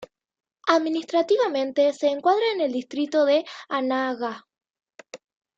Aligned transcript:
Administrativamente 0.67 1.93
se 1.93 2.07
encuadra 2.07 2.45
en 2.55 2.61
el 2.61 2.71
distrito 2.71 3.23
de 3.23 3.45
Anaga. 3.69 4.47